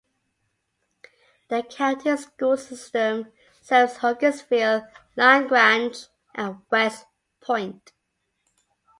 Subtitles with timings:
[1.49, 7.05] The county school system serves Hogansville, LaGrange and West
[7.39, 7.91] Point.